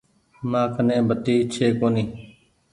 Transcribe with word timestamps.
مآن 0.49 0.65
ڪني 0.73 0.97
بتي 1.07 1.35
ڇي 1.53 1.65
ڪونيٚ۔ 1.79 2.11